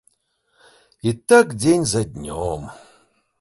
[1.11, 2.61] І так дзень за днём.